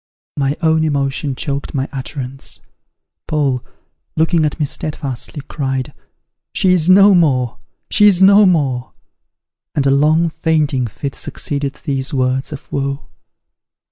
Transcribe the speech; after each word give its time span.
'"My 0.45 0.57
own 0.63 0.83
emotion 0.83 1.35
choked 1.35 1.75
my 1.75 1.87
utterance. 1.91 2.59
Paul, 3.27 3.63
looking 4.15 4.45
at 4.45 4.59
me 4.59 4.65
steadfastly, 4.65 5.43
cried, 5.47 5.93
"She 6.53 6.73
is 6.73 6.89
no 6.89 7.13
more! 7.13 7.59
she 7.91 8.07
is 8.07 8.19
no 8.23 8.47
more!" 8.47 8.93
and 9.75 9.85
a 9.85 9.91
long 9.91 10.27
fainting 10.27 10.87
fit 10.87 11.13
succeeded 11.13 11.75
these 11.83 12.15
words 12.15 12.51
of 12.51 12.71
woe. 12.71 13.09